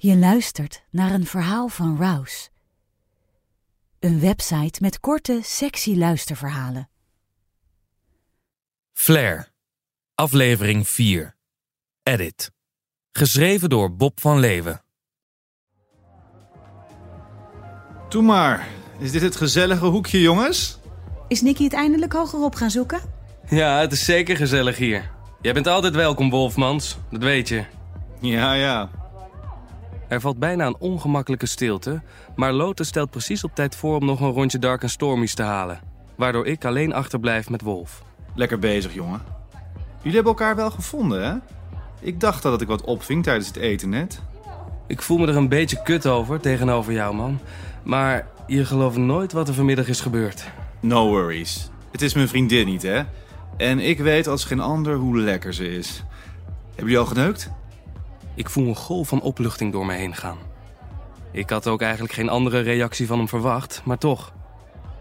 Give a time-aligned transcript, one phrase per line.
[0.00, 2.48] Je luistert naar een verhaal van Rouse.
[4.00, 6.88] Een website met korte, sexy luisterverhalen.
[8.92, 9.48] Flair.
[10.14, 11.36] Aflevering 4.
[12.02, 12.50] Edit.
[13.12, 14.82] Geschreven door Bob van Leeuwen.
[18.08, 18.68] Doe maar.
[18.98, 20.78] Is dit het gezellige hoekje, jongens?
[21.28, 23.00] Is Nicky het eindelijk hogerop gaan zoeken?
[23.48, 25.10] Ja, het is zeker gezellig hier.
[25.40, 26.96] Jij bent altijd welkom, Wolfmans.
[27.10, 27.64] Dat weet je.
[28.20, 28.97] Ja, ja.
[30.08, 32.02] Er valt bijna een ongemakkelijke stilte,
[32.36, 35.42] maar Lotus stelt precies op tijd voor om nog een rondje Dark and Stormies te
[35.42, 35.80] halen.
[36.16, 38.02] Waardoor ik alleen achterblijf met Wolf.
[38.34, 39.20] Lekker bezig, jongen.
[39.96, 41.34] Jullie hebben elkaar wel gevonden, hè?
[42.00, 44.22] Ik dacht al dat ik wat opving tijdens het eten net.
[44.86, 47.38] Ik voel me er een beetje kut over tegenover jou, man.
[47.82, 50.44] Maar je gelooft nooit wat er vanmiddag is gebeurd.
[50.80, 51.70] No worries.
[51.92, 53.02] Het is mijn vriendin niet, hè?
[53.56, 56.02] En ik weet als geen ander hoe lekker ze is.
[56.66, 57.50] Hebben jullie al geneukt?
[58.38, 60.38] Ik voel een golf van opluchting door me heen gaan.
[61.30, 64.32] Ik had ook eigenlijk geen andere reactie van hem verwacht, maar toch.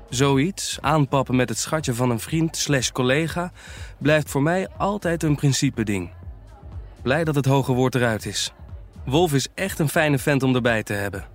[0.10, 3.52] Zoiets, aanpappen met het schatje van een vriend slash collega,
[3.98, 6.10] blijft voor mij altijd een principe ding.
[7.02, 8.54] Blij dat het hoge woord eruit is.
[9.06, 11.26] Wolf is echt een fijne vent om erbij te hebben.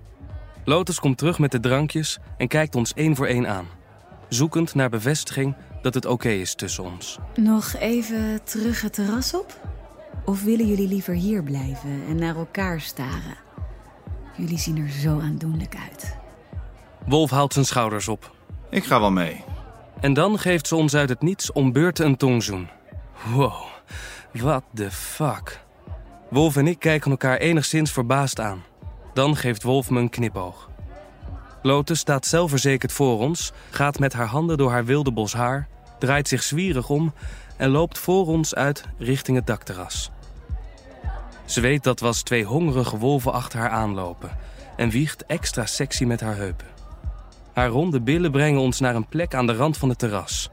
[0.63, 3.67] Lotus komt terug met de drankjes en kijkt ons één voor één aan.
[4.29, 7.19] Zoekend naar bevestiging dat het oké is tussen ons.
[7.35, 9.62] Nog even terug het terras op?
[10.25, 13.37] Of willen jullie liever hier blijven en naar elkaar staren?
[14.37, 16.17] Jullie zien er zo aandoenlijk uit.
[17.05, 18.35] Wolf haalt zijn schouders op.
[18.69, 19.43] Ik ga wel mee.
[19.99, 22.67] En dan geeft ze ons uit het niets om beurten een tongzoen.
[23.33, 23.63] Wow,
[24.31, 25.59] what the fuck.
[26.29, 28.63] Wolf en ik kijken elkaar enigszins verbaasd aan.
[29.13, 30.69] Dan geeft Wolf me een knipoog.
[31.61, 35.67] Lotus staat zelfverzekerd voor ons, gaat met haar handen door haar wilde bos haar,
[35.99, 37.13] draait zich zwierig om
[37.57, 40.11] en loopt voor ons uit richting het dakterras.
[41.53, 44.37] Ze weet dat we als twee hongerige wolven achter haar aanlopen
[44.75, 46.67] en wiegt extra sexy met haar heupen.
[47.53, 50.49] Haar ronde billen brengen ons naar een plek aan de rand van het terras.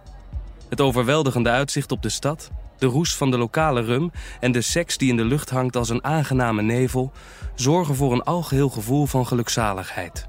[0.68, 4.10] Het overweldigende uitzicht op de stad, de roes van de lokale rum
[4.40, 7.12] en de seks die in de lucht hangt als een aangename nevel
[7.54, 10.26] zorgen voor een algeheel gevoel van gelukzaligheid.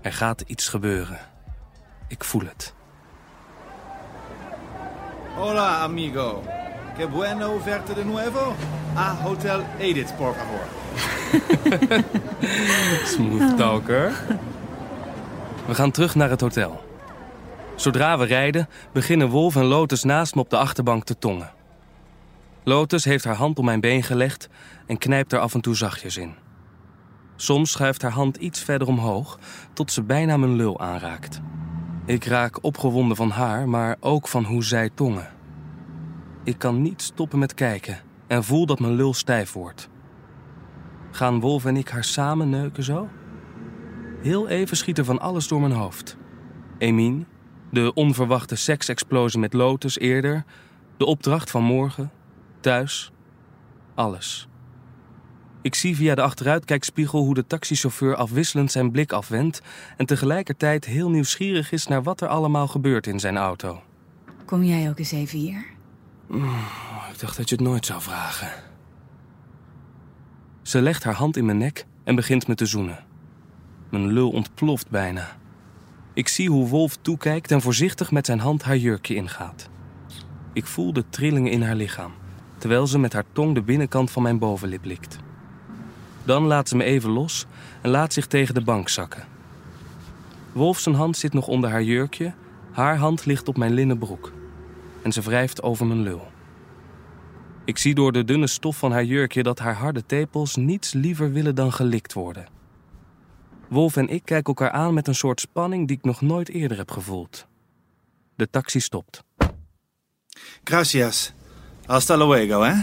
[0.00, 1.18] Er gaat iets gebeuren.
[2.08, 2.74] Ik voel het.
[5.34, 6.42] Hola, amigo.
[6.96, 8.54] Qué bueno verte de nuevo.
[8.96, 10.60] A Hotel Edith, por favor.
[13.14, 14.12] Smooth talker.
[15.66, 16.84] We gaan terug naar het hotel.
[17.76, 21.52] Zodra we rijden, beginnen Wolf en Lotus naast me op de achterbank te tongen.
[22.64, 24.48] Lotus heeft haar hand om mijn been gelegd
[24.86, 26.34] en knijpt er af en toe zachtjes in.
[27.36, 29.38] Soms schuift haar hand iets verder omhoog,
[29.72, 31.40] tot ze bijna mijn lul aanraakt.
[32.06, 35.28] Ik raak opgewonden van haar, maar ook van hoe zij tongen.
[36.44, 39.88] Ik kan niet stoppen met kijken en voel dat mijn lul stijf wordt.
[41.10, 43.08] Gaan Wolf en ik haar samen neuken zo?
[44.22, 46.16] Heel even schiet er van alles door mijn hoofd.
[46.78, 47.26] Emin,
[47.70, 50.44] de onverwachte seksexplosie met Lotus eerder,
[50.96, 52.10] de opdracht van morgen,
[52.60, 53.12] thuis,
[53.94, 54.48] alles.
[55.62, 59.62] Ik zie via de achteruitkijkspiegel hoe de taxichauffeur afwisselend zijn blik afwendt
[59.96, 63.82] en tegelijkertijd heel nieuwsgierig is naar wat er allemaal gebeurt in zijn auto.
[64.44, 65.64] Kom jij ook eens even hier?
[67.20, 68.48] Ik dacht dat je het nooit zou vragen.
[70.62, 73.04] Ze legt haar hand in mijn nek en begint me te zoenen.
[73.90, 75.36] Mijn lul ontploft bijna.
[76.12, 79.68] Ik zie hoe Wolf toekijkt en voorzichtig met zijn hand haar jurkje ingaat.
[80.52, 82.12] Ik voel de trillingen in haar lichaam,
[82.58, 85.18] terwijl ze met haar tong de binnenkant van mijn bovenlip likt.
[86.24, 87.46] Dan laat ze me even los
[87.82, 89.24] en laat zich tegen de bank zakken.
[90.52, 92.34] Wolf zijn hand zit nog onder haar jurkje,
[92.70, 94.32] haar hand ligt op mijn linnen broek.
[95.02, 96.28] En ze wrijft over mijn lul.
[97.64, 101.32] Ik zie door de dunne stof van haar jurkje dat haar harde tepels niets liever
[101.32, 102.46] willen dan gelikt worden.
[103.68, 106.76] Wolf en ik kijken elkaar aan met een soort spanning die ik nog nooit eerder
[106.76, 107.46] heb gevoeld.
[108.36, 109.22] De taxi stopt.
[110.64, 111.32] Gracias.
[111.86, 112.74] Hasta luego, hè?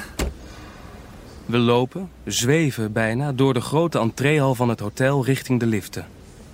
[1.45, 6.07] We lopen, zweven bijna, door de grote entreehal van het hotel richting de liften.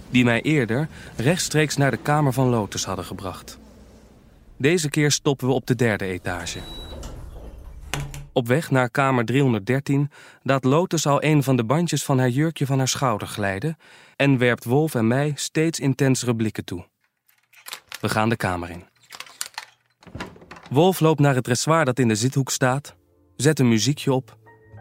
[0.10, 3.58] Die mij eerder rechtstreeks naar de kamer van Lotus hadden gebracht.
[4.58, 6.60] Deze keer stoppen we op de derde etage.
[8.34, 12.66] Op weg naar kamer 313 laat Lotus al een van de bandjes van haar jurkje
[12.66, 13.78] van haar schouder glijden
[14.16, 16.86] en werpt Wolf en mij steeds intensere blikken toe.
[18.02, 18.84] We gaan de kamer in.
[20.70, 22.96] Wolf loopt naar het dressoir dat in de zithoek staat,
[23.36, 24.38] zet een muziekje op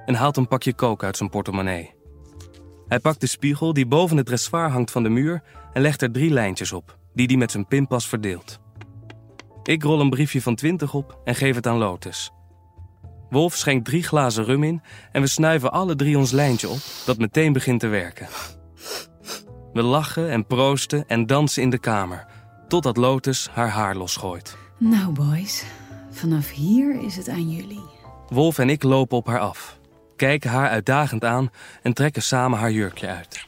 [0.07, 1.95] en haalt een pakje kook uit zijn portemonnee.
[2.89, 6.13] Hij pakt de spiegel die boven het dressoir hangt van de muur en legt er
[6.13, 8.61] drie lijntjes op, die hij met zijn pinpas verdeelt.
[9.63, 12.33] Ik rol een briefje van 20 op en geef het aan Lotus.
[13.33, 14.83] Wolf schenkt drie glazen rum in
[15.13, 18.29] en we snuiven alle drie ons lijntje op, dat meteen begint te werken.
[19.73, 22.27] We lachen en proosten en dansen in de kamer,
[22.69, 24.57] totdat Lotus haar haar losgooit.
[24.79, 25.65] Nou, boys,
[26.11, 27.83] vanaf hier is het aan jullie.
[28.29, 29.79] Wolf en ik lopen op haar af,
[30.17, 31.51] kijken haar uitdagend aan
[31.83, 33.47] en trekken samen haar jurkje uit.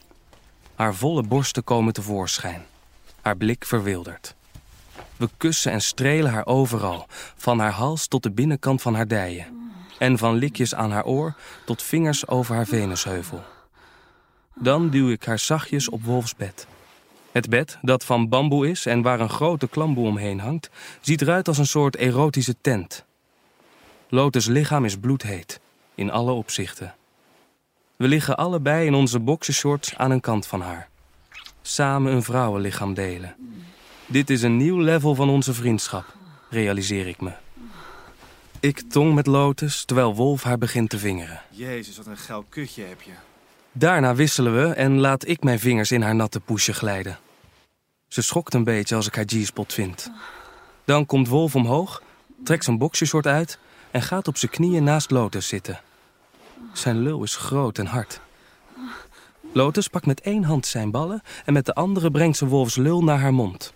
[0.75, 2.63] Haar volle borsten komen tevoorschijn,
[3.21, 4.35] haar blik verwilderd.
[5.17, 7.07] We kussen en strelen haar overal,
[7.37, 9.64] van haar hals tot de binnenkant van haar dijen.
[10.05, 11.35] En van likjes aan haar oor
[11.65, 13.43] tot vingers over haar venusheuvel.
[14.55, 16.67] Dan duw ik haar zachtjes op Wolfs bed.
[17.33, 20.71] Het bed, dat van bamboe is en waar een grote klamboe omheen hangt,
[21.01, 23.05] ziet eruit als een soort erotische tent.
[24.09, 25.61] Lotus lichaam is bloedheet,
[25.95, 26.95] in alle opzichten.
[27.97, 30.89] We liggen allebei in onze boxershorts aan een kant van haar.
[31.63, 33.35] Samen een vrouwenlichaam delen.
[34.07, 36.05] Dit is een nieuw level van onze vriendschap,
[36.51, 37.44] realiseer ik me.
[38.65, 41.41] Ik tong met Lotus terwijl Wolf haar begint te vingeren.
[41.51, 43.11] Jezus, wat een geil kutje heb je.
[43.73, 47.19] Daarna wisselen we en laat ik mijn vingers in haar natte poesje glijden.
[48.09, 50.11] Ze schokt een beetje als ik haar G-spot vind.
[50.85, 52.03] Dan komt Wolf omhoog,
[52.45, 53.59] trekt zijn boxershort uit
[53.91, 55.81] en gaat op zijn knieën naast Lotus zitten.
[56.73, 58.21] Zijn lul is groot en hard.
[59.53, 63.05] Lotus pakt met één hand zijn ballen en met de andere brengt ze Wolfs lul
[63.05, 63.73] naar haar mond.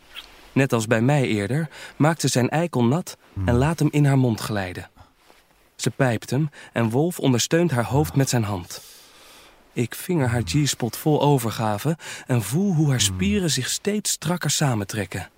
[0.52, 4.18] Net als bij mij eerder maakt ze zijn eikel nat en laat hem in haar
[4.18, 4.90] mond glijden.
[5.76, 8.82] Ze pijpt hem en Wolf ondersteunt haar hoofd met zijn hand.
[9.72, 11.96] Ik vinger haar G-spot vol overgave
[12.26, 15.30] en voel hoe haar spieren zich steeds strakker samentrekken.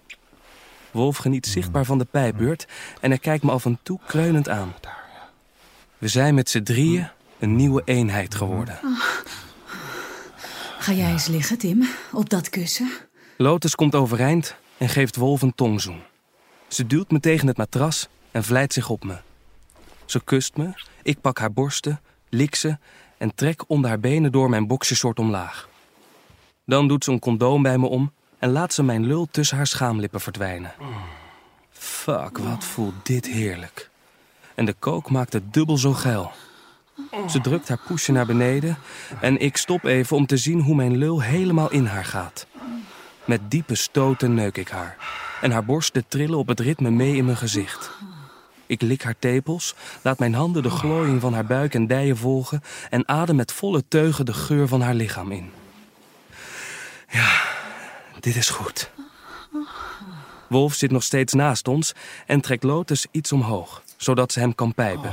[0.91, 2.67] Wolf geniet zichtbaar van de pijpbeurt
[3.01, 4.75] en hij kijkt me af en toe kreunend aan.
[5.99, 7.09] We zijn met z'n drieën
[7.39, 8.79] een nieuwe eenheid geworden.
[10.79, 12.91] Ga jij eens liggen, Tim, op dat kussen?
[13.37, 16.01] Lotus komt overeind en geeft Wolf een tongzoen.
[16.71, 19.17] Ze duwt me tegen het matras en vlijt zich op me.
[20.05, 20.73] Ze kust me,
[21.03, 22.79] ik pak haar borsten, lik ze
[23.19, 25.69] en trek onder haar benen door mijn boxershort omlaag.
[26.65, 29.67] Dan doet ze een condoom bij me om en laat ze mijn lul tussen haar
[29.67, 30.73] schaamlippen verdwijnen.
[31.71, 33.91] Fuck, wat voelt dit heerlijk.
[34.55, 36.33] En de kook maakt het dubbel zo geil.
[37.29, 38.79] Ze drukt haar poesje naar beneden
[39.21, 42.47] en ik stop even om te zien hoe mijn lul helemaal in haar gaat.
[43.25, 44.97] Met diepe stoten neuk ik haar.
[45.41, 47.91] En haar borsten trillen op het ritme mee in mijn gezicht.
[48.67, 52.63] Ik lik haar tepels, laat mijn handen de glooiing van haar buik en dijen volgen
[52.91, 55.51] en adem met volle teugen de geur van haar lichaam in.
[57.09, 57.43] Ja,
[58.21, 58.91] dit is goed.
[60.49, 61.93] Wolf zit nog steeds naast ons
[62.27, 65.13] en trekt Lotus iets omhoog, zodat ze hem kan pijpen.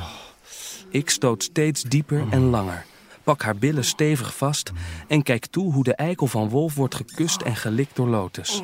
[0.89, 2.85] Ik stoot steeds dieper en langer,
[3.23, 4.71] pak haar billen stevig vast
[5.07, 8.61] en kijk toe hoe de eikel van Wolf wordt gekust en gelikt door Lotus.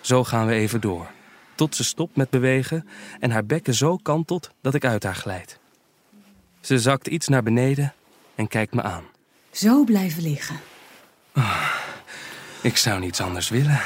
[0.00, 1.06] Zo gaan we even door,
[1.54, 2.88] tot ze stopt met bewegen
[3.20, 5.58] en haar bekken zo kantelt dat ik uit haar glijd.
[6.60, 7.94] Ze zakt iets naar beneden
[8.34, 9.04] en kijkt me aan.
[9.50, 10.56] Zo blijven liggen.
[12.62, 13.80] Ik zou niets anders willen.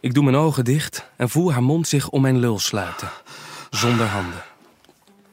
[0.00, 3.10] Ik doe mijn ogen dicht en voel haar mond zich om mijn lul sluiten,
[3.70, 4.42] zonder handen.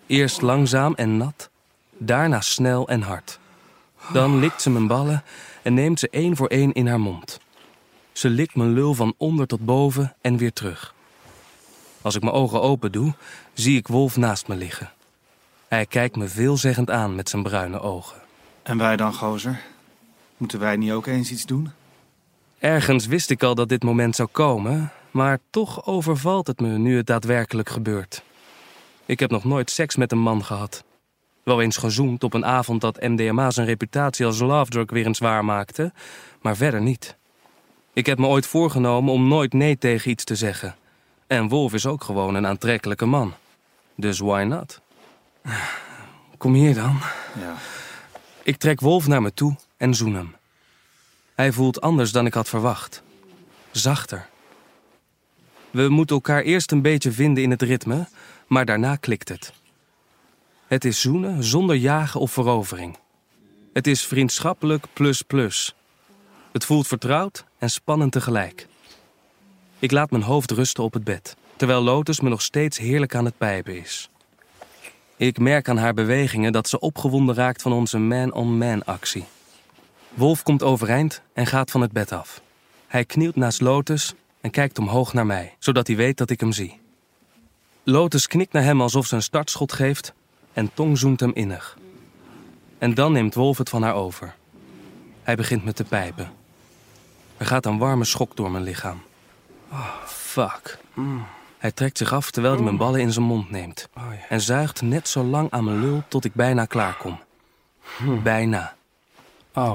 [0.08, 1.50] Eerst langzaam en nat,
[1.98, 3.40] daarna snel en hard.
[4.13, 5.24] Dan likt ze mijn ballen
[5.62, 7.40] en neemt ze één voor één in haar mond.
[8.12, 10.94] Ze likt mijn lul van onder tot boven en weer terug.
[12.02, 13.13] Als ik mijn ogen open doe,
[13.54, 14.92] zie ik Wolf naast me liggen.
[15.68, 18.22] Hij kijkt me veelzeggend aan met zijn bruine ogen.
[18.63, 19.62] En wij dan, gozer?
[20.38, 21.72] Moeten wij niet ook eens iets doen?
[22.60, 26.98] Ergens wist ik al dat dit moment zou komen, maar toch overvalt het me nu
[26.98, 28.24] het daadwerkelijk gebeurt.
[29.06, 30.84] Ik heb nog nooit seks met een man gehad.
[31.44, 35.20] Wel eens gezoend op een avond dat MDMA zijn reputatie als love drug weer eens
[35.20, 35.94] waar maakte,
[36.41, 37.15] maar verder niet.
[37.93, 40.75] Ik heb me ooit voorgenomen om nooit nee tegen iets te zeggen.
[41.27, 43.33] En Wolf is ook gewoon een aantrekkelijke man.
[43.95, 44.81] Dus why not?
[46.38, 47.00] Kom hier dan.
[47.39, 47.55] Ja.
[48.43, 50.36] Ik trek Wolf naar me toe en zoen hem.
[51.36, 53.03] Hij voelt anders dan ik had verwacht.
[53.71, 54.29] Zachter.
[55.69, 58.07] We moeten elkaar eerst een beetje vinden in het ritme,
[58.48, 59.53] maar daarna klikt het.
[60.67, 62.98] Het is zoenen zonder jagen of verovering.
[63.74, 65.75] Het is vriendschappelijk plus plus.
[66.51, 68.67] Het voelt vertrouwd en spannend tegelijk.
[69.79, 73.25] Ik laat mijn hoofd rusten op het bed, terwijl Lotus me nog steeds heerlijk aan
[73.25, 74.10] het pijpen is.
[75.15, 79.25] Ik merk aan haar bewegingen dat ze opgewonden raakt van onze man-on-man actie.
[80.13, 82.41] Wolf komt overeind en gaat van het bed af.
[82.88, 86.51] Hij knielt naast Lotus en kijkt omhoog naar mij, zodat hij weet dat ik hem
[86.51, 86.79] zie.
[87.84, 90.13] Lotus knikt naar hem alsof ze een startschot geeft
[90.53, 91.77] en Tong zoent hem innig.
[92.77, 94.36] En dan neemt Wolf het van haar over.
[95.24, 96.40] Hij begint me te pijpen.
[97.41, 99.01] Er gaat een warme schok door mijn lichaam.
[99.71, 100.77] Oh, fuck.
[100.93, 101.25] Mm.
[101.57, 103.89] Hij trekt zich af terwijl hij mijn ballen in zijn mond neemt.
[104.29, 107.19] En zuigt net zo lang aan mijn lul tot ik bijna klaar kom.
[108.24, 108.75] Bijna.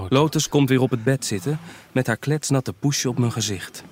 [0.08, 1.58] Lotus komt weer op het bed zitten
[1.92, 3.84] met haar kletsnatte poesje op mijn gezicht.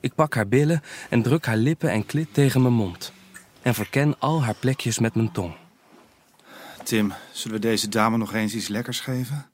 [0.00, 3.12] Ik pak haar billen en druk haar lippen en klit tegen mijn mond.
[3.62, 5.54] En verken al haar plekjes met mijn tong.
[6.82, 9.46] Tim, zullen we deze dame nog eens iets lekkers geven?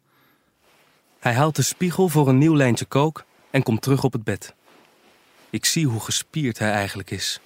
[1.19, 4.55] Hij haalt de spiegel voor een nieuw lijntje kook en komt terug op het bed.
[5.51, 7.41] Ik zie hoe gespierd hij eigenlijk is.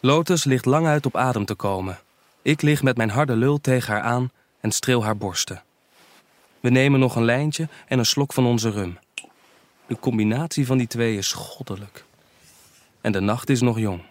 [0.00, 1.98] Lotus ligt lang uit op adem te komen.
[2.42, 4.30] Ik lig met mijn harde lul tegen haar aan
[4.60, 5.62] en streel haar borsten.
[6.60, 8.98] We nemen nog een lijntje en een slok van onze rum.
[9.86, 12.04] De combinatie van die twee is goddelijk.
[13.00, 14.02] En de nacht is nog jong.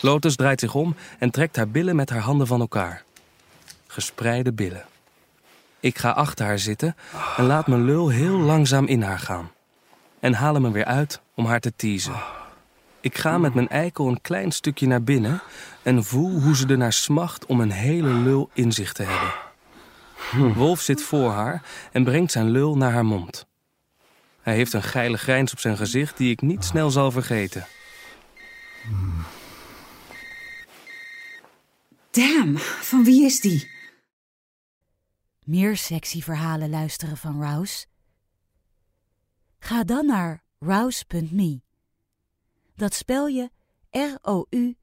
[0.00, 3.04] Lotus draait zich om en trekt haar billen met haar handen van elkaar.
[3.86, 4.84] Gespreide billen.
[5.80, 6.96] Ik ga achter haar zitten
[7.36, 9.50] en laat mijn lul heel langzaam in haar gaan.
[10.24, 12.22] En haal hem er weer uit om haar te teasen.
[13.00, 15.42] Ik ga met mijn eikel een klein stukje naar binnen
[15.82, 20.54] en voel hoe ze er naar smacht om een hele lul in zich te hebben.
[20.54, 21.62] Wolf zit voor haar
[21.92, 23.46] en brengt zijn lul naar haar mond.
[24.42, 27.66] Hij heeft een geile grijns op zijn gezicht die ik niet snel zal vergeten.
[32.10, 33.70] Damn, van wie is die?
[35.44, 37.86] Meer sexy verhalen luisteren van Rouse?
[39.64, 41.62] Ga dan naar rouse.me.
[42.74, 43.50] Dat spel je
[43.90, 44.76] R-O-U-Z-E.me.